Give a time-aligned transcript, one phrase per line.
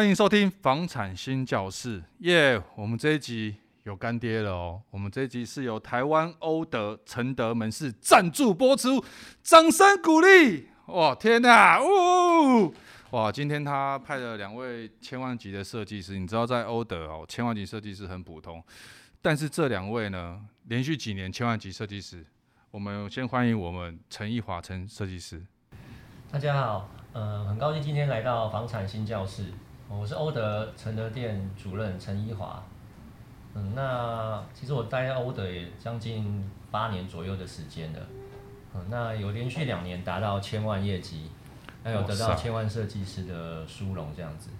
[0.00, 9.04] 欢迎收听房产新教室，耶、我们这一集有干爹了哦，我们这一集是由台湾欧德承德门市赞助播出，
[9.42, 10.68] 掌声鼓励！
[10.86, 12.74] 哇，天哪，呜，
[13.10, 18.64] 哇，今天他派了两位千万级的设计师，你知道在欧德哦，千万级设计师很普通，
[19.20, 22.24] 但是这两位呢，连续几年千万级设计师，
[22.70, 25.44] 我们先欢迎我们陈一华陈设计师。
[26.32, 29.52] 大家好，呃，很高兴今天来到房产新教室，
[29.98, 32.62] 我是欧德承德店主任陈一华。
[33.54, 37.98] 嗯，那其实我待在欧德也将近八年左右的时间了，
[38.74, 41.28] 嗯，那有连续两年达到千万业绩，
[41.82, 44.50] 还有得到千万设计师的殊荣这样子。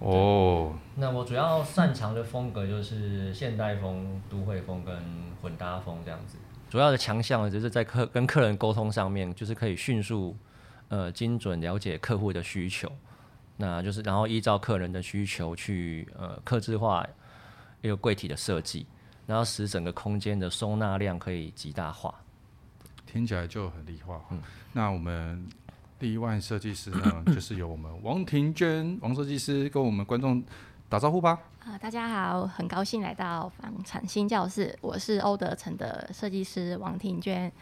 [0.00, 5.00] 哦，那我主要擅长的风格就是现代风、都会风跟
[5.40, 6.36] 混搭风这样子。
[6.68, 10.36] 主要的强项就是在客跟客人沟通上面，就是可以迅速。
[10.88, 12.90] 呃，精准了解客户的需求，
[13.60, 17.06] 那就是然后依照客人的需求去呃客制化
[17.82, 18.86] 一个柜体的设计，
[19.26, 22.14] 然后使整个空间的收纳量可以极大化。
[23.04, 24.18] 听起来就很厉害。
[24.30, 24.40] 嗯，
[24.72, 25.46] 那我们
[25.98, 30.42] 第一万设计师呢， 就是由我们王庭娟王设计师跟我们观众
[30.88, 31.38] 打招呼吧。
[31.60, 37.52] 啊、呃，大家好，很高兴来到房产新教室，我是欧德城的设计师王庭娟。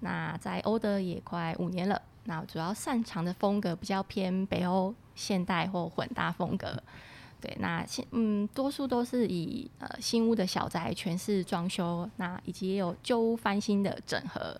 [0.00, 2.00] 那在欧德也快五年了。
[2.24, 6.80] 那主要擅长的风格比较偏北欧现代或混搭风格，
[7.40, 14.58] 对，那现嗯多数都是以呃新屋的小宅全室装修，那以及也有旧屋翻新的整合，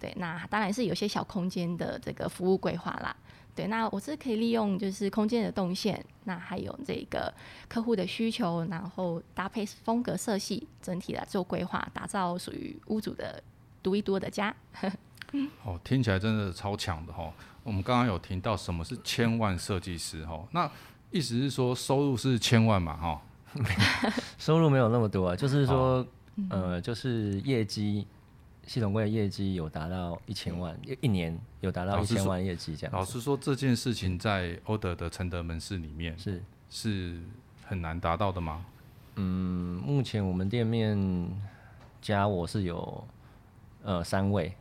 [0.00, 3.14] 对，那当然是有些小空间的这个服务规划啦，
[3.54, 7.32] 对，那我是可以利用就是空间的动线，那还有这个
[7.68, 13.42] 客户的需求，然后搭配风格色系，整体来做规划，打造属于屋主的
[13.82, 14.54] 独一无二的家。
[15.64, 17.32] 哦，听起来真的超强的哈！
[17.70, 20.44] 我们刚刚有提到什么是千万设计师哈？
[20.50, 20.68] 那
[21.12, 23.22] 意思是说收入是千万嘛哈？
[24.38, 26.04] 收入没有那么多啊，就是说
[26.48, 28.04] 呃，就是业绩
[28.66, 32.92] 系统柜的业绩有达到一千万，一年有达到一千万业绩这样。
[32.92, 37.20] 老实说，这件事情在欧德的承德门市里面是是
[37.64, 38.66] 很难达到的吗？
[39.14, 40.98] 嗯，目前我们店面
[42.02, 43.06] 加我是有
[43.84, 44.52] 呃三位。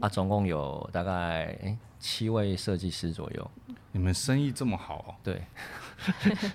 [0.00, 3.50] 啊，总共有大概诶七位设计师左右。
[3.92, 5.14] 你们生意这么好哦？
[5.24, 5.42] 对，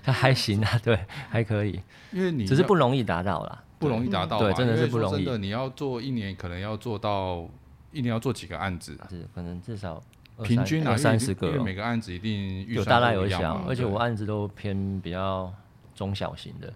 [0.02, 1.80] 他 还行啊，对，还可以。
[2.12, 4.38] 因为你只是不容易达到啦，不容易达到。
[4.38, 5.24] 对，真的是不容易。
[5.24, 7.46] 真的，你要做一年，可能要做到
[7.92, 8.96] 一年要做几个案子？
[9.10, 10.02] 是，可能至少
[10.44, 11.48] 平均二三十个。
[11.48, 15.52] 因为每个案子一定有大大有小，而且我案子都偏比较
[15.94, 16.72] 中小型的，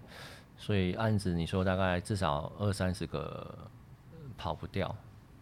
[0.57, 3.57] 所以案子你说大概至少二三十个
[4.37, 4.93] 跑不掉。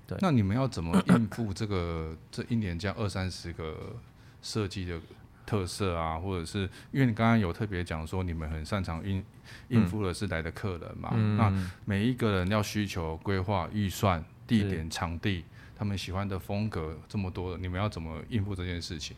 [0.07, 3.93] 对那你们要怎么应付这个 这一年这样二三十个
[4.41, 4.97] 设计的
[5.45, 6.17] 特色啊？
[6.17, 9.23] 或者是因为你刚刚有特别讲说你们很擅长应
[9.67, 11.11] 应付的是来的客人嘛？
[11.13, 11.53] 嗯、那
[11.83, 15.43] 每一个人要需求规划预算地点场地，
[15.75, 19.17] 他们喜欢的风格这么多，你们要怎么应付这件事情？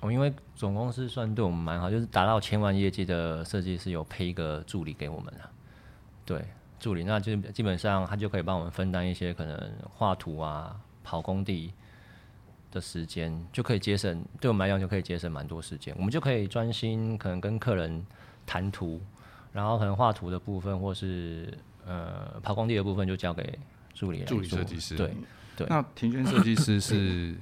[0.00, 5.48] 哦，因为总公司算对我们蛮好，就是达到千万业绩的设计师有配一个助理给我们啊，
[6.24, 6.44] 对。
[6.86, 11.72] 助理，那就基本上他就可以帮我们分担一些可能画图啊、跑工地
[12.70, 15.92] 的时间，就可以节省，对我们来讲就可以节省蛮多时间。
[15.98, 18.06] 我们就可以专心可能跟客人
[18.46, 19.02] 谈图，
[19.52, 21.52] 然后可能画图的部分或是
[21.84, 23.58] 呃跑工地的部分就交给
[23.92, 24.24] 助理来。
[24.24, 25.12] 助理设计师，对
[25.56, 25.66] 对。
[25.68, 27.34] 那庭轩设计师是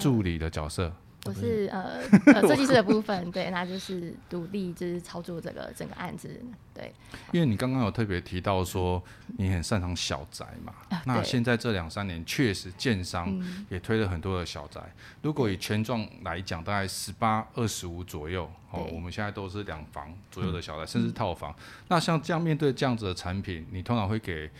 [0.00, 0.92] 助理的角色。
[1.24, 2.00] 我是呃
[2.34, 6.40] 呃设计师的 部分，对，那就是独立就是操作这个整个案子，
[6.74, 6.92] 对。
[7.32, 9.02] 因为你刚刚有特别提到说
[9.38, 14.80] 你很擅长小宅嘛，啊、那现在这两三年确实建商也推了很多的小宅。
[14.80, 14.92] 嗯、
[15.22, 21.54] 如果以权状来讲，大概十八二十五左右，哦，我们现在都是两房左右的小宅，嗯、甚至套房。
[21.88, 24.50] 那像这样面对这样子的产品，你通常会给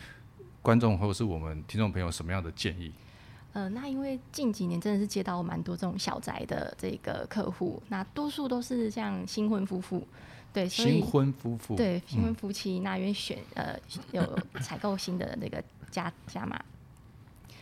[0.63, 2.91] 观众或者是我们听众朋友什么样的建议？
[3.55, 10.05] 呃，那因为近几年真的是接到蛮多这种小宅的这个客户，那多数都是像新婚夫妇，
[10.51, 13.79] 对，所以新婚夫妇，对，新婚夫妻，嗯、那因为选呃
[14.11, 16.61] 有采购新的那个家家嘛，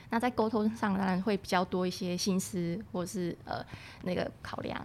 [0.10, 3.64] 那在沟通上当然会比较多一些心思，或是呃
[4.02, 4.84] 那个考量，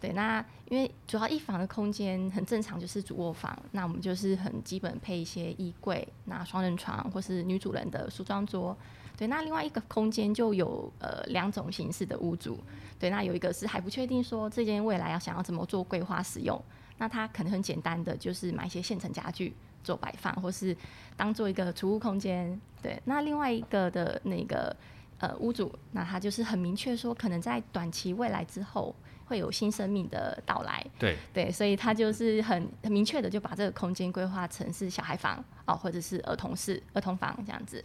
[0.00, 8.76] 对，那因为主要一房的空间很正常就是主卧房，那我们就是很基本配一些衣柜，那双人床或是女主人的梳妆桌。
[9.20, 12.58] 对，那另外一个空间就有呃两种形式的屋主，
[12.98, 16.58] 对，那有一个是还不确定说这间未来要想要怎么做规划使用，
[16.96, 20.74] 那他可能很简单的就是买一些现成家具做摆放，或是
[21.18, 22.58] 当做一个储物空间。
[22.82, 24.74] 对，那另外一个的那个
[25.18, 28.94] 呃屋主，那他就是很明确说，可能在短期未来之后
[29.26, 30.82] 会有新生命的到来。
[30.98, 37.84] 对对，所以他就是很很明确的就把这个空间规划成是小孩房哦，或者是儿童室、儿童房这样子。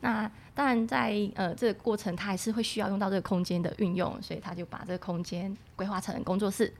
[0.00, 6.72] 那当然在呃这个过程，他还是会需要用到这个空间的运用，所以他就把这个空间规划成工作室。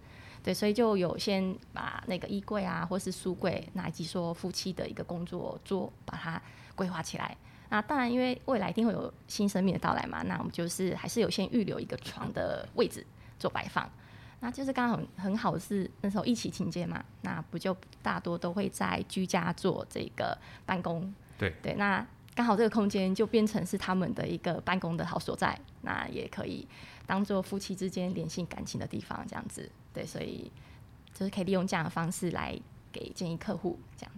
[0.43, 6.41] 对，所以就有先把那个衣柜啊，或是书柜，那以及说夫妻的一个工作桌，把它
[6.77, 7.37] 规划起来。
[7.69, 13.05] 那当然，因为未来一定会有新生命的到来嘛，那我们就是还是有先预留一个床的位置
[13.41, 13.91] 做摆放。
[14.39, 21.13] 那就是刚好很很好是那时候疫情期间嘛，那不就大多都会在居家做这个办公。
[21.37, 22.07] 对对，那
[22.37, 26.69] 刚好这个空间就变成是他们的一个办公的好所在，那也可以
[27.07, 29.69] 当做夫妻之间联系感情的地方，这样子。
[29.95, 30.53] 对，所以
[31.15, 32.55] 就是可以利用这样的方式来
[32.93, 34.13] 给建议客户这样。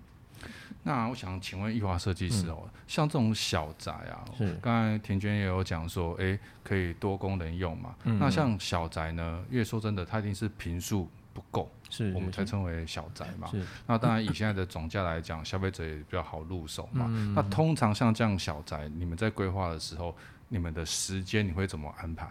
[0.82, 4.24] 那我想请问液华设计师哦，嗯、像这种小宅啊，
[4.60, 7.94] 刚才田娟也有讲说，哎、欸，可以多功能用嘛。
[8.04, 13.46] 嗯、那像小宅呢，因为说真的，它一定是平数不够，是我们才称为小宅嘛。
[13.48, 17.06] 是那当然以现在的总价来讲，消费者也比较好入手嘛。
[17.08, 20.14] 嗯、那通常像这样小宅，你们在规划的时候，
[20.48, 22.28] 你们的时间你会怎么安排？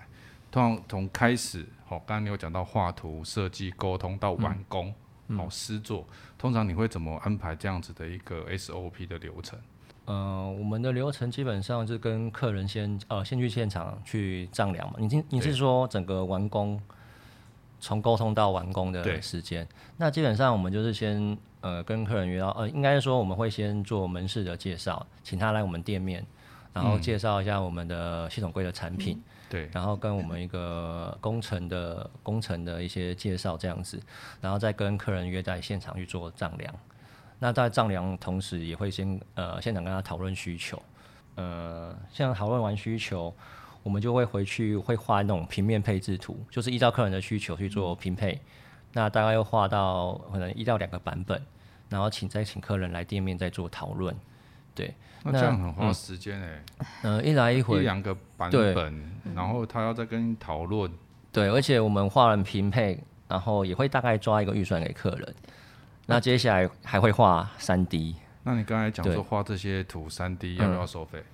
[0.52, 4.94] 通常从开始，好，刚刚你有讲到画图、设计、沟通到完工。
[5.30, 6.08] 嗯好，施作
[6.38, 9.60] 通常你会怎么安排这样子的一个 SOP 的流程？
[10.06, 14.96] 呃，我们的流程基本上是跟客人先呃先去现场去丈量嘛。
[15.00, 16.82] 你你你是说整个完工
[17.80, 19.68] 从沟通到完工的时间？
[19.98, 26.26] 那基本上我们就是先呃跟客人约到呃，应该是说我们会先做门市的介绍，请他来我们店面，
[26.74, 29.18] 然后介绍一下我们的系统柜的产品。
[29.18, 33.98] 嗯对，然后跟我们一个工程的工程的一些介绍这样子，
[34.42, 36.76] 然后再跟客人约在现场去做丈量。
[37.40, 40.82] 那在丈量同时，也会先呃现场跟他讨论需求。
[41.36, 43.34] 呃，像讨论完需求，
[43.88, 48.34] 我们就会回去会画那种平面配置图，就是依照客人的需求去做拼配。
[48.34, 48.40] 嗯、
[48.92, 51.42] 那大概又画到可能一到两个版本，
[51.88, 54.14] 然后请再请客人来店面再做讨论。
[54.76, 54.94] 对。
[55.24, 56.64] 那这样很花时间哎、欸，
[57.04, 60.92] 嗯、呃，一来一回，一两个版本，然后他要再跟你讨论，
[61.32, 65.36] 对，而且我们画完平配，然后也会大概抓一个预算给客人，
[66.06, 68.16] 那接下来还会画三 D。
[68.44, 71.26] 那你刚才讲说画这些图三 D 要不要收费、嗯？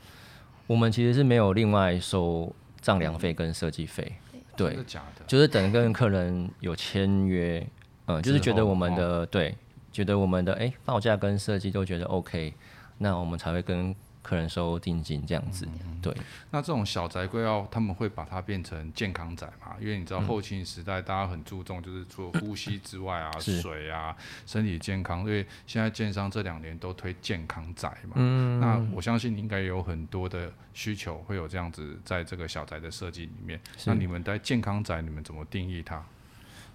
[0.67, 4.13] 我们其实是没有另外收丈量费跟设计费，
[4.55, 5.25] 对，真的假的？
[5.25, 7.65] 就是等跟客人有签约，
[8.05, 9.55] 嗯，就是觉得我们的、哦、对，
[9.91, 12.53] 觉得我们的哎报价跟设计都觉得 OK。
[12.99, 13.93] 那我们才会跟
[14.23, 16.15] 客人收定金这样子，嗯、对。
[16.49, 19.75] 那这种小宅规要，他们会把它变成健康宅嘛？
[19.79, 24.15] 因为你知道后勤时代，大家很注重就是除了呼吸之外啊，嗯、水啊，
[24.47, 25.19] 身体健康。
[25.19, 28.13] 因为现在建商这两年都推健康宅嘛。
[28.15, 28.59] 嗯。
[28.59, 33.59] 那我相信你应该有很多的需求会有这样子，在这个小宅的设计里面。
[33.77, 36.01] 是那你们在健康宅，你们怎么定义它？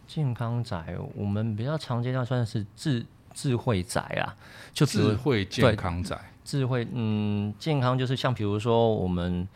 [0.07, 3.07] 健康宅，我们比较常见到算是智。
[3.35, 4.35] 智慧宅啊，
[4.73, 6.19] 就智慧健康宅。
[6.49, 9.47] 智慧，嗯，健康就是像比如说我们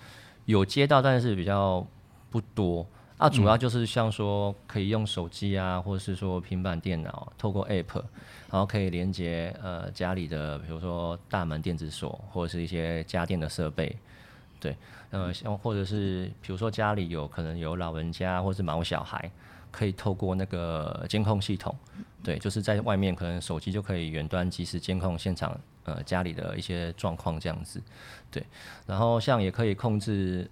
[0.45, 1.87] 有街道，但是比较
[2.29, 2.87] 不多
[3.17, 3.31] 啊。
[3.31, 8.03] 主要就是像说可以用手机啊，或者是说平板电脑，透过 App，
[8.51, 13.97] 然后可以连接呃家里的，比如说大门电子锁或者是一些家电的设备。
[14.61, 14.77] 对，
[15.09, 19.31] 呃，像或者是比如说家里有可能有老人家或是毛小孩。
[19.71, 21.75] 可以透过那个监控系统，
[22.23, 27.83] 对，就是在外面可能手机就可以远端及时监控现场，呃，家里的一些状况这样子，
[28.31, 28.45] 对。
[28.87, 30.49] 然后像也可以控制，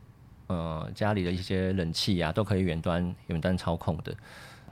[0.48, 4.14] 呃，家里的一些冷气啊，都可以远端远端操控的。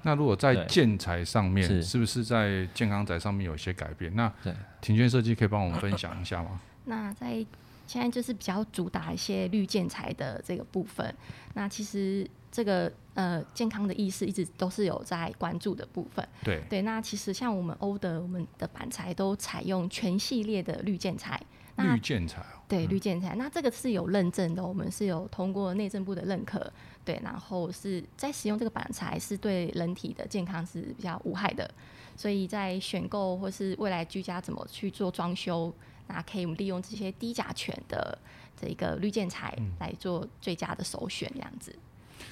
[0.02, 4.14] 那如果在建材上面，是，是不是在健康宅上面有一些改变？
[4.14, 4.32] 那
[4.80, 6.60] 庭院设计可以帮我们分享一下吗？
[6.84, 7.44] 那在
[7.88, 11.12] 现在就是比较主打一些绿建材的这个部分，
[11.54, 12.24] 那其实。
[12.50, 16.26] 这个呃健康的意识一直都是有在关注的部分。
[16.42, 21.38] 对对，那其实像我们欧德，我们的板材都采用全系列的绿建材。
[21.76, 22.64] 绿建材哦。
[22.66, 26.72] 对，绿建材，那这个是有认证的，我们是有通过内政部的认可。
[27.04, 31.70] 对，然后是在使用这个板材是对人体的健康是比较无害的，
[32.16, 35.70] 所以在选购或是未来居家怎么去做装修，
[36.08, 38.18] 那可以利用这些低甲醛的
[38.60, 41.74] 这个绿建材来做最佳的首选，这样子。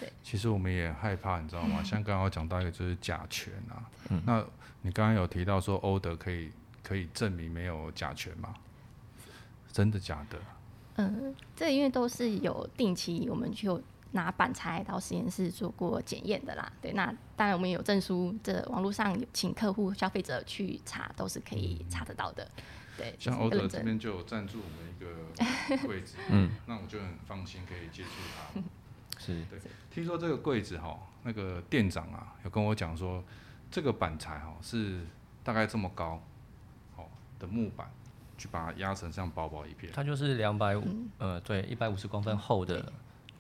[0.01, 1.83] 对其实我们也害怕，你知道吗？
[1.85, 4.45] 像刚刚我讲到一个就是甲醛啊，嗯、那
[4.83, 6.51] 你刚刚有提到说欧德可以
[6.83, 8.55] 可以证明没有甲醛吗？
[9.73, 10.39] 真的假的？
[10.97, 13.81] 嗯，这因为都是有定期，我们就
[14.17, 16.73] 拿板材到实验室做过检验的啦。
[16.81, 17.07] 对，那
[17.37, 22.51] 当然我们有证书，这网络上请客户消费者去查，都是可以查得到的。
[22.97, 25.07] 对，像欧德这边就有赞助我们一个
[25.87, 28.61] 柜子，嗯，那我就很放心可以接触它。
[29.21, 29.61] 是，对。
[29.91, 33.23] 听说这个柜子哈，那个店长啊，有跟我讲说，
[33.71, 35.01] 这个板材哈是
[35.45, 36.21] 大概这么高，
[36.97, 37.05] 哦
[37.39, 37.91] 的木板，
[38.39, 39.93] 去把它压成像薄薄一片。
[39.95, 40.85] 它就是两百五，
[41.19, 42.93] 呃，对，一百五十公分厚的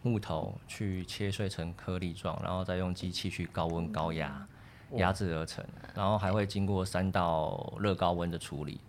[0.07, 4.47] 木头去切碎成颗粒状，然后再用机器去高温高压
[4.93, 5.65] 压制而成，
[5.97, 8.81] 然后还会经过三道热高温的处理，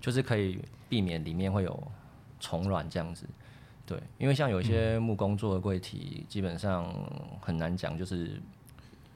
[0.00, 1.92] 就是可以避免里面会有
[2.40, 3.24] 虫卵这样子。
[3.86, 6.92] 对，因为像有些木工做的柜体，基本上
[7.40, 8.40] 很难讲，就是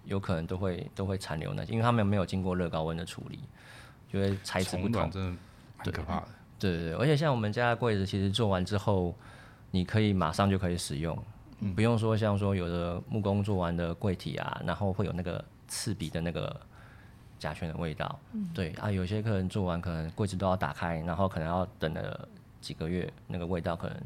[0.05, 3.41] 有可能都会都会残留那些，因为他们没有经过热高温的处理，
[4.09, 5.39] 就会材质不同，真的
[5.79, 6.29] 很可怕的。
[6.59, 9.13] 对对对，而且像我们家的柜子，其实做完之后，
[9.73, 11.21] 你可以马上就可以使用，
[11.59, 16.61] 嗯、不用说像说有的木工做完的柜体啊，然后会有那个刺鼻的那个
[17.41, 18.21] 甲醛的味道。
[18.33, 22.29] 嗯、对啊，有些客人做完可能柜子都要打开，然后可能要等了
[22.61, 23.97] 几个月，那个味道可能。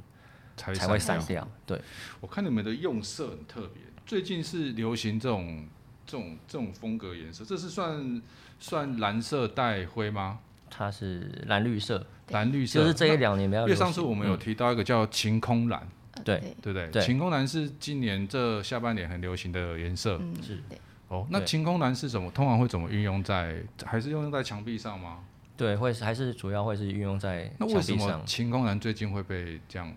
[0.58, 1.46] 才才会散掉。
[1.66, 1.78] 对，
[2.18, 5.66] 我看你们的用色很特别，最近是流行这种
[6.06, 8.22] 这种这种风格颜色，这是算
[8.58, 10.38] 算蓝色带灰吗？
[10.70, 12.80] 它是蓝绿色，蓝绿色。
[12.80, 13.62] 就是这一两年比较。
[13.62, 15.86] 因为上次我们有提到一个叫晴空蓝，
[16.24, 17.02] 对对不对？
[17.02, 20.18] 晴空蓝是今年这下半年很流行的颜色。
[20.20, 20.62] 嗯，是。
[21.08, 22.30] 哦，那晴空蓝是什么？
[22.32, 23.62] 通常会怎么运用在？
[23.84, 25.18] 还是用在墙壁上吗？
[25.56, 27.68] 对，会还是主要会是运用在墙壁上。
[27.68, 29.92] 那为什么晴空蓝最近会被这样？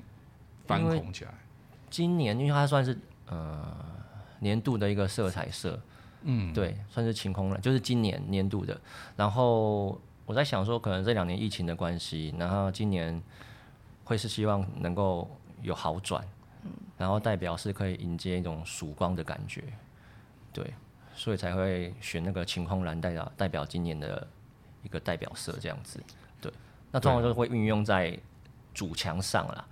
[0.67, 1.31] 翻红起来。
[1.89, 2.95] 今年，因为它算是
[3.27, 3.75] 呃
[4.41, 5.81] 年度的一个色彩色，
[6.21, 8.79] 嗯，对，算是晴空蓝，就是今年年度的。
[9.15, 13.19] 然后我在想说，可能这两年疫情的关系，然后今年
[14.03, 15.27] 会是希望能够
[15.63, 16.23] 有好转，
[16.61, 16.69] 嗯，
[16.99, 19.63] 然后代表是可以迎接一种曙光的感觉，
[20.53, 20.71] 对，
[21.15, 24.27] 所以才会选那个晴空蓝代表代表今年的
[24.83, 25.99] 一个代表色这样子，
[26.39, 26.53] 对。
[26.91, 28.15] 那通常就会运用在
[28.71, 29.65] 主墙上啦。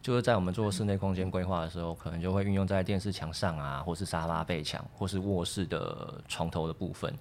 [0.00, 7.12] 就是在我们做室内空间规划的时候，可能就会运用在电视墙上啊，或是沙发背墙，或是卧室的床头的部分。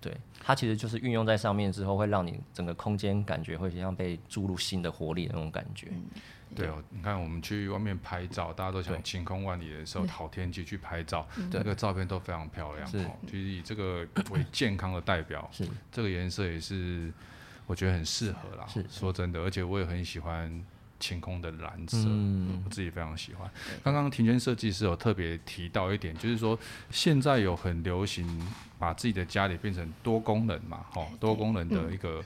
[0.00, 5.88] 对，它其实就是运用在上面之后，会让你整个空间感觉会像被注入新的活力的那种感觉。
[5.90, 6.04] 嗯、
[6.54, 12.88] 对哦，你看我们去外面拍照，大家都想晴空万里的时候，好天气去拍照，那个照片都非常漂亮。
[12.88, 17.12] 哦，就是以这个为健康的代表，是这个颜色也是
[17.66, 18.66] 我觉得很适合啦。
[18.66, 20.64] 是说真的，而且我也很喜欢。
[21.00, 23.50] 晴空的蓝色，嗯、我自己非常喜欢。
[23.82, 26.56] 刚刚庭轩设计师有特别提到一点，就是说
[26.90, 28.24] 现在有很流行
[28.78, 32.22] 把自己的家里变成多功能嘛，哈，多功能的一个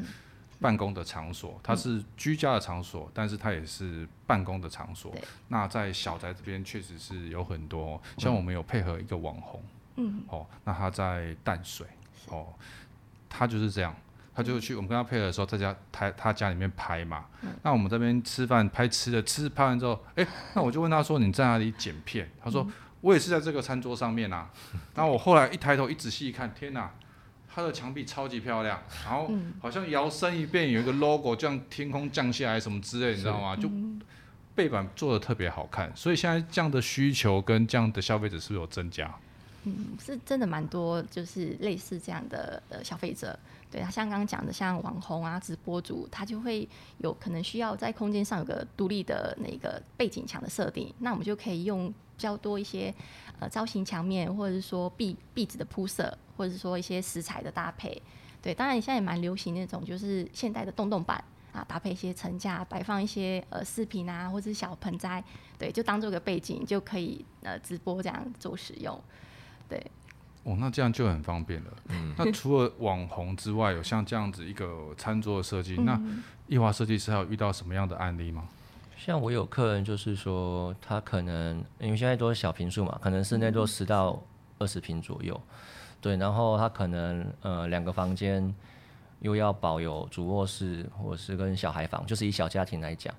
[0.60, 5.14] 办公的场所，它是居家的场所，但是它也是办公的场所。
[5.48, 9.62] 那在小宅这边确实是有很多，像我们有配合一个网红，
[9.96, 11.86] 嗯，哦，那他在淡水，
[12.28, 12.46] 哦，
[13.28, 13.94] 他就是这样。
[14.34, 17.26] 他就去，我们跟他配合的时候，在家他他家里面拍嘛。
[17.42, 22.66] 嗯、那我们这边吃饭拍吃的，吃拍完之后，哎、欸，那我就问他说：“你在哪里剪片？”他说
[23.00, 24.50] ：“我也是在这个餐桌上面啊。
[24.72, 26.90] 嗯 ”然后我后来一抬头一仔细一看，天哪，
[27.48, 33.54] 他的墙壁超级漂亮，然后好像摇身一变有一个 logo，这样天空降下来什么之类，你知道吗？
[33.54, 33.70] 就
[34.56, 39.14] 背板做的特别好看，所以现在这样的需求跟这样的消费者是不是有增加？
[39.64, 43.38] 嗯，是真的蛮多，就是类似这样的呃消费者。
[43.74, 52.94] 对啊，像刚刚讲的，像网红啊、直播主，他就会有可能需要在空间上有个独立的那个背景墙的设定，那我们就可以用较多一些
[53.40, 58.00] 呃造型墙面，或者是说壁壁纸的铺设，或者是说一些石材的搭配。
[58.40, 65.24] 对，当然现在也蛮流行那种就是现代的洞洞板啊，搭配一些层架，摆放一些呃饰品啊，或者是小盆栽，
[65.58, 68.96] 对，就当做个背景就可以呃直播这样做使用，
[69.68, 69.84] 对。
[70.44, 71.70] 哦，那这样就很方便了。
[71.88, 76.00] 嗯，那除了网红之外，有像这样子一个餐桌的设计，嗯、那
[76.46, 78.46] 易华设计师还有遇到什么样的案例吗？
[78.96, 84.22] 像我有客人就是说，他可能因为现在都是小平数嘛，可能室内都十到
[84.58, 85.40] 二十平左右，
[86.00, 88.54] 对，然后他可能呃两个房间
[89.20, 93.14] 又要保有主卧室或者是跟小孩房，就是以小家庭来讲，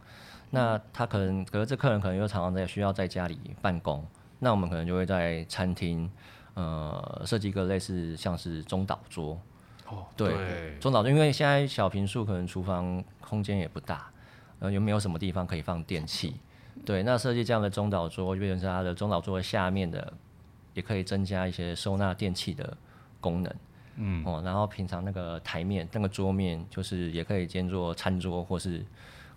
[0.52, 4.06] 那他可能，可是这客人可能又常常在需要在家里办公，
[4.38, 6.08] 那我们可能就会在餐厅。
[6.56, 9.40] 呃，设计一个类似像是中岛桌，
[9.88, 10.78] 哦，对，对。
[10.80, 14.10] 中岛桌，因为现在小平数可能厨房空间也不大，
[14.60, 16.36] 然后又没有什么地方可以放电器，
[16.86, 20.14] 对，那设计这样的中岛桌，就变成是它的中岛桌的下面的，
[20.74, 22.78] 也可以增加一些收纳电器的
[23.20, 23.56] 功能，
[23.98, 28.78] 嗯，哦，然后平常那个台面那个桌面，就是也可以兼做餐桌，或是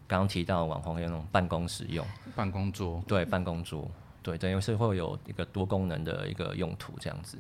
[0.07, 2.07] 刚刚提到网红的那种办公使用，
[2.37, 3.91] 办公桌，对，办公桌。
[4.29, 7.39] 对，等于是会有一个多功能的一个用途这样子。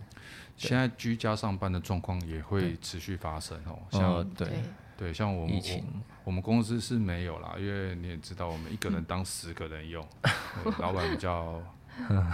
[0.56, 4.48] 现在居家上班的状况也会持续发生哦，像、呃、对。
[4.96, 5.84] 对，像我们疫情。
[5.86, 11.62] 我，我们公司是没有啦，因为你也知道，我们一个人当十个人用， 嗯、老板比较
[12.08, 12.32] 呃，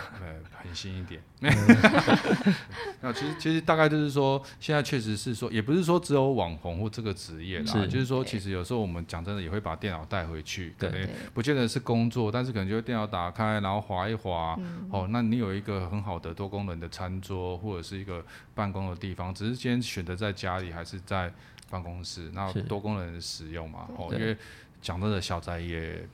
[0.62, 1.20] 狠心一点。
[3.00, 21.32] 那其实其实大概就是说，现在确实是说，也不是说只有网红或这个职业啦，是就是说，其实有时候我们讲真的也会把电脑带回去，可能不见得是工作，但是可能就电脑打开，然后滑一滑，嗯、哦，那你有一个很好的多功能的餐桌或者是一个办公的地方，只是今天选择在家里还是在
[21.70, 24.36] 办公室，那多功能使用嘛，哦，因为
[24.80, 26.06] 讲真的，小宅也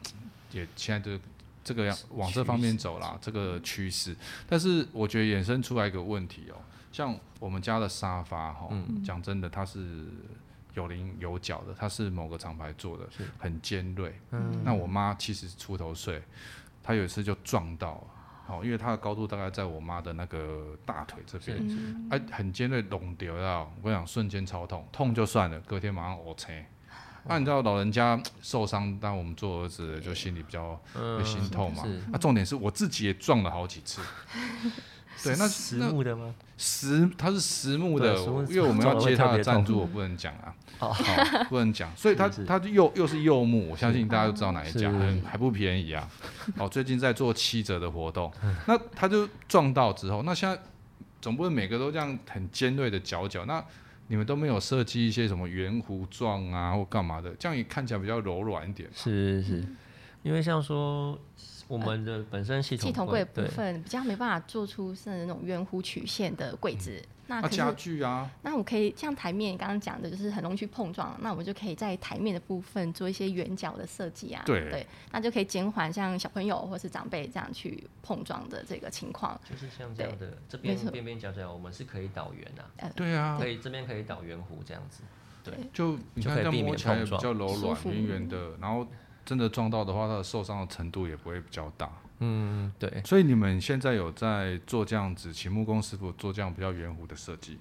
[0.53, 1.21] 也现在就。
[1.63, 4.17] 这个要往这方面走啦，这个趋势。
[4.49, 6.57] 但是我觉得衍生出来一个问题哦，
[6.91, 8.69] 像我们家的沙发哈，
[9.05, 10.07] 讲真的，它是
[10.75, 14.15] 有棱有角的，它是某个厂牌做的，很尖锐。
[14.65, 16.23] 那我妈七十出头岁，
[16.83, 18.03] 她有一次就撞到，
[18.47, 26.65] 哦，因为它的高度大概在我妈的那个大腿这边，哎，很尖锐，弄掉了，我跟你讲，瞬间超痛，痛就算了，隔天马上黑青。
[27.27, 31.85] 那、啊、你知道老人家受伤，但我们做儿子的就心里比较会心痛嘛。
[32.11, 34.01] 那、重点是我自己也撞了好几次。
[35.23, 36.35] 对，那实木的吗？
[36.57, 38.17] 实，它是实木的，
[38.49, 40.55] 因为我们要接他的赞助，我不能讲啊。
[40.79, 40.95] 好，
[41.51, 41.95] 不能讲。
[41.95, 46.09] 所以它它 又又是柚木，我相信大家都知道哪一家，还还不便宜啊。
[46.57, 48.33] 哦，最近在做七折的活动。
[48.67, 50.59] 那他就撞到之后，那现在
[51.21, 53.63] 总不能每个都这样很尖锐的角角那。
[54.11, 58.91] 你们都没有设计一些什么圆弧状啊，或干嘛的，这样也看起来比较柔软一点。
[58.93, 59.65] 是是，
[60.23, 61.19] 因为像说
[61.69, 66.93] 我们的本身系统系统柜部分比较没办法做出是那种圆弧曲线的柜子。
[66.97, 71.17] 嗯那家具啊，那我可以像台面刚刚讲的，就是很容易去碰撞。
[71.21, 74.43] 那我们就可以在台面的部分做一些圆角的设计啊。
[74.45, 79.41] 对对，那就可以减缓像小朋友或是长辈这样去碰撞的这个情况。
[79.49, 82.91] 就是像这样的，这边边边角角，我们是可以导圆的。
[82.97, 85.05] 对啊，可以这边可以导圆弧这样子。
[85.45, 88.85] 对，就你看这样摸起来比较柔软、圆圆的，然后
[89.25, 91.91] 真的撞到的话，它的受伤的程度也不会比较大。
[92.19, 93.03] 嗯，对。
[93.05, 97.59] 所以你们现在有在做这样子，请木工师傅做这样比较圆弧的设计。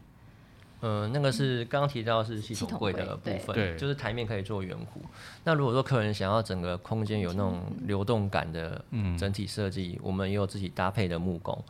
[0.82, 5.02] 呃，那个是刚刚提到是系统柜的部分，对，就是台面可以做圆弧。
[5.44, 8.84] 那如果说客人想要整个空间有那种流动感的
[9.18, 11.62] 整体设计，嗯、我们也有自己搭配的木工。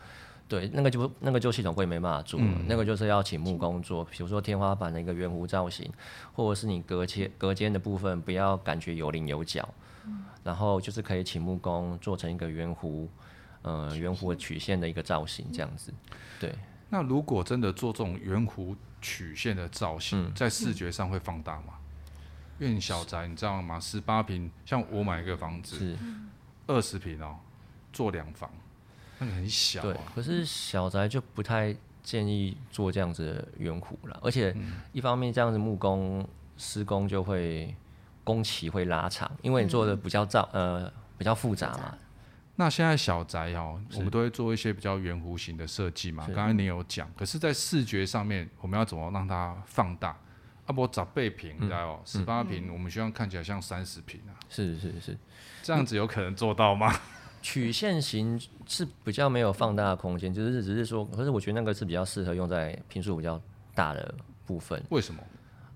[0.49, 4.03] 对，那个就那个就系统柜没办法做，嗯、那个就是要请木工做。
[4.05, 5.89] 比如说天花板的一个圆弧造型，
[6.33, 9.67] 或者是你隔间隔间的部分不要感觉有棱有角，
[10.05, 13.07] 嗯、然后就是可以请木工做成一个圆弧，
[13.61, 15.93] 呃，圆弧曲线的一个造型这样子。
[16.39, 16.53] 对。
[16.89, 21.75] 那如果真的做这种圆弧曲线的造型，嗯、在视觉上会放大吗？
[22.57, 23.79] 因为小宅你知道吗？
[23.79, 25.95] 十八平，像我买一个房子，
[26.65, 27.37] 二十平哦，
[27.93, 28.49] 做两房，
[29.19, 29.83] 那个很小啊。
[29.83, 34.55] 对，可是小宅就不太建议做这样子的圆弧了，而且
[34.91, 36.27] 一方面这样子木工
[36.57, 37.75] 施工就会
[38.23, 41.97] 工期会拉长，因为你做的比较造呃比较复杂嘛。
[42.55, 46.27] 那现在小宅哦，我们都会做一些比较圆弧形的设计嘛。
[46.35, 50.09] 刚才你有讲，可是，在视觉上面，我们要怎么让它放大？
[50.65, 51.05] 啊不，十八
[51.37, 54.35] 坪，你知道哦，十八平，我们希望看起来像三十平啊。
[54.49, 55.17] 是是是，
[55.63, 56.93] 这样子有可能做到吗？
[57.41, 63.41] 曲线型是比较没有放大的空间，就是只是说，可是我觉得那个是比较适合用在平数比较
[63.73, 64.13] 大的
[64.45, 64.81] 部分。
[64.89, 65.21] 为什么？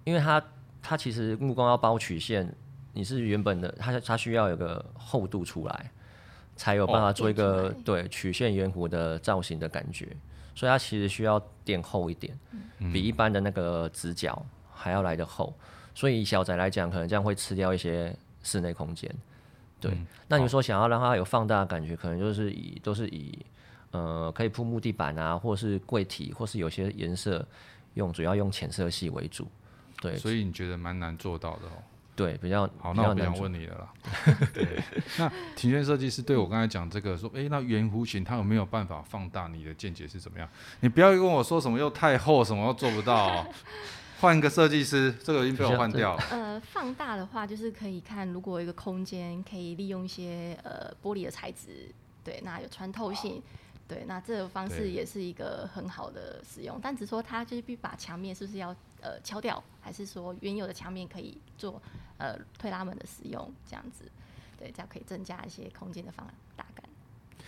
[0.03, 0.43] 因为它
[0.81, 2.53] 它其实木工要包曲线，
[2.93, 5.91] 你是原本的，它它需要有个厚度出来。
[6.55, 10.07] 才有办法做一个、哦、对曲线圆弧的造型的感觉，
[10.53, 12.37] 所以它其实需要垫厚一点，
[12.77, 15.51] 嗯、比一般的那个直角还要来的厚。
[15.95, 19.11] 所以以小宅来讲，可能这样会吃掉一些室内空间。
[19.83, 23.37] 对，嗯、那你说想要让它有放大的感觉，可能就是以都是以
[23.91, 27.45] 呃可以铺木地板啊，或是柜体，或是有些颜色
[27.95, 29.47] 用主要用浅色系为主。
[30.01, 31.83] 对，所以你觉得蛮难做到的哦。
[32.15, 33.93] 对，比较好，那我不想问你了啦。
[34.53, 34.79] 对，
[35.17, 39.47] 那庭院设计师对我刚才讲这个说，哎、欸，那圆弧形它有没有办法放大？
[39.47, 40.47] 你的见解是怎么样？
[40.81, 43.47] 你不要跟我说什么又太厚，什么又做不到、喔，
[44.23, 46.23] 换一个设计师，这个已经被我换掉了。
[46.31, 53.43] 呃，放大的话就是可以看，如果一个空间可以利用一些呃玻璃的材质，对，那有穿透性。
[53.85, 61.81] 对，那这个方式也是一个很好的使用，但只说它就是必须把墙面是不是要呃敲掉，还是说原有的墙面可以做
[62.17, 64.05] 呃推拉门的使用这样子，
[64.57, 66.85] 对，这样可以增加一些空间的放大感。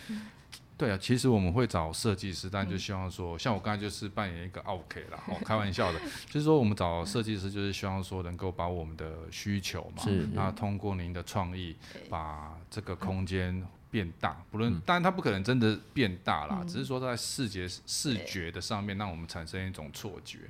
[0.08, 0.26] 嗯、
[0.76, 11.76] 对啊，其实我们会找设计师，但就希望说，嗯、像我刚才就是扮演一个 OK 啦， 哦，开玩笑的，就是说我们找设计师就是希望说能够把我们的需求嘛，是那通过您的创意，
[12.08, 13.66] 把这个空间。
[13.88, 20.40] 变大，不论，当然它不可能真的变大啦，嗯、只是说在视觉视觉的上面，让我们产生一种错觉。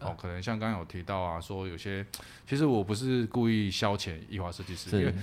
[0.00, 2.04] 哦，可能像刚刚有提到啊，说有些，
[2.48, 5.14] 其实我不是故意消遣艺华设计师，因为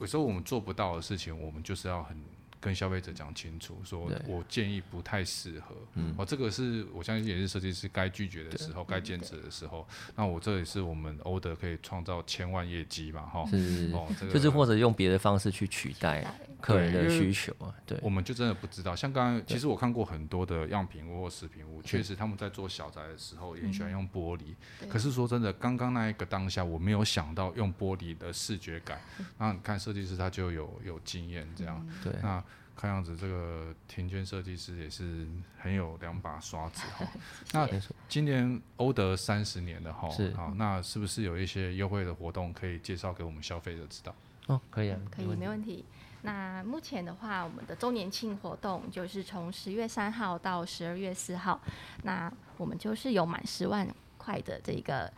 [0.00, 2.14] 有时候我们做不到的事情，我们就是要很
[2.62, 5.74] 跟消费者讲清楚，说我建议不太适合。
[5.94, 9.84] 嗯，哦，这个是我相信也是设计师该拒绝的时候，该坚持的时候。
[10.14, 13.44] 那我这也是我们欧德可以创造千万业绩嘛，哈。
[13.50, 16.24] 是，哦，这个就是或者用别的方式去取代
[16.60, 17.74] 客人的需求啊。
[17.84, 18.94] 对，我们就真的不知道。
[18.94, 24.54] 像刚刚，其实我看过很多的样品屋或食品屋，确实他们在做小宅的时候也很喜欢用玻璃。
[24.88, 29.00] 可是说真的，刚刚那一个当下，我没有想到用玻璃的视觉感。
[29.36, 31.84] 那你看设计师他就有有经验这样。
[32.04, 32.40] 对，那。
[32.76, 35.26] 看样子，这个庭娟设计师也是
[35.58, 37.06] 很有两把刷子哈。
[37.52, 37.68] 那
[38.08, 44.14] 今年欧德三十年了哈，是好，那是不是有一些优惠的活动可以介绍给我们消费者知道？
[44.46, 45.84] 哦，可以啊，可以，没问题。
[46.22, 51.60] 那目前的话，我们的周年庆活动就是从十月三号到十二月四号，
[52.04, 53.86] 那我们就是有满十万
[54.18, 55.12] 块的这个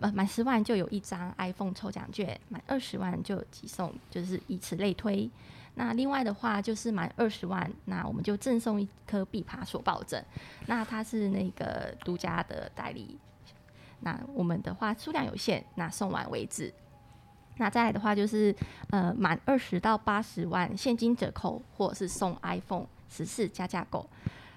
[0.00, 5.28] 呃，满十万就有一张 iPhone 抽奖券，满二十万就有寄送，就是以此类推。
[5.74, 10.24] 那另外的话就是满二十万，那我们就赠送一颗毕卡索抱枕。
[10.66, 13.16] 那它是那个独家的代理。
[14.00, 16.72] 那我们的话数量有限，那送完为止。
[17.58, 18.54] 那再来的话就是
[18.90, 24.08] 呃满二十到八十万现金折扣，或者是送 iPhone 十四加价购。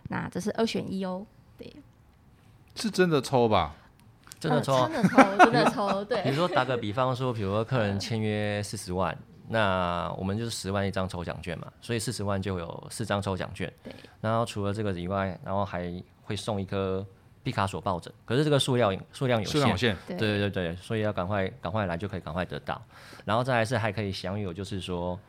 [0.09, 1.25] 那这是二选一哦。
[1.57, 1.75] 对，
[2.75, 3.75] 是真的抽吧？
[4.41, 6.05] 真的抽，呃、真的抽，真的抽。
[6.05, 6.21] 对。
[6.23, 9.17] 比如说打个比方说，比如说客人签约四十万。
[9.53, 13.69] 那我们就是十万一张抽奖券嘛，所以四十万就有四张抽奖券。
[13.83, 13.93] 对。
[14.21, 15.91] 然后除了这个以外，然后还
[16.23, 17.05] 会送一颗
[17.43, 19.51] 毕卡索抱枕，可是这个数量数量有限。
[19.51, 19.97] 数量有限。
[20.07, 22.81] 对对对对，所以要赶快赶快来就可以赶快得到。
[23.25, 25.19] 然后再来是还可以享有，就是说，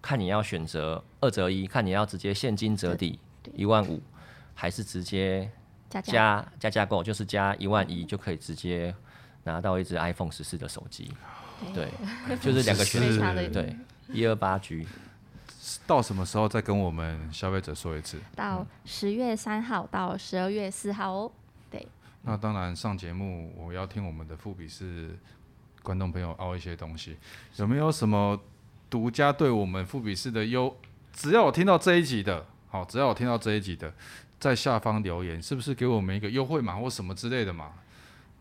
[0.00, 3.18] 看你要选择二折一，看你要直接现金折抵
[3.54, 4.00] 一万五，
[4.54, 5.50] 还是直接
[6.00, 8.94] 加加加价购，就是加一万一就可以直接
[9.44, 11.12] 拿到一只 iPhone 十四的手机。
[11.74, 11.88] 对，
[12.40, 13.76] 就是两个选择，对，
[14.08, 14.86] 一二八 G。
[15.86, 18.18] 到什么时候再跟我们消费者说一次？
[18.34, 21.32] 到十月三号到十二月四号哦。
[21.70, 21.86] 对。
[22.22, 25.16] 那当然上节目我要听我们的富比士
[25.82, 27.16] 观众朋友凹一些东西，
[27.56, 28.40] 有没有什么
[28.90, 30.76] 独家对我们富比士的优？
[31.12, 33.92] 只要我听到这一集的，好，只要我听到这一集的，
[34.42, 37.74] 在下方留言，是不是给我们一个优惠码或什么之类的嘛？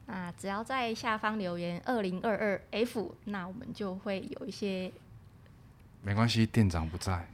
[0.08, 4.92] 啊只要在下方留言二零二二 F，那我们就会有一些。
[6.02, 7.28] 没关系，店长不在。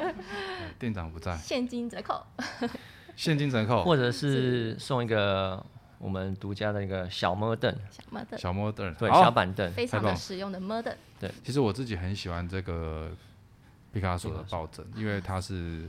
[0.78, 1.34] 店长不在。
[1.38, 2.22] 现金折扣。
[3.16, 5.64] 现金折扣，或者是送一个
[5.96, 7.74] 我们独家的一个小摩凳。
[7.90, 8.38] 小摩凳。
[8.38, 10.94] 小摩凳，对，小板凳，非常的实用的摩凳。
[11.18, 13.10] 对，其实我自己很喜欢这个
[13.94, 15.88] 毕卡索的抱枕，因为它是。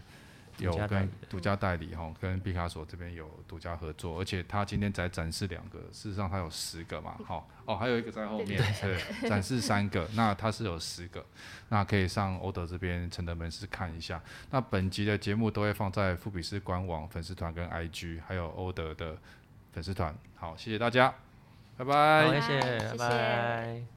[0.57, 8.97] 有跟独家代理哈，跟毕卡索这边有独家合作，而且他今天才展示两个，事实上他有十个嘛，好哦，还有一个在后面，对，
[9.29, 11.25] 展示三个，那他是有十个，
[11.69, 14.21] 那可以上欧德这边承德门市看一下。
[14.51, 19.17] 那本集的节目都会放在富比斯官网粉丝团跟 IG，还有欧德的
[19.73, 20.15] 粉丝团。
[20.35, 21.13] 好，谢谢大家，
[21.77, 23.94] 拜拜，好，谢谢，拜拜。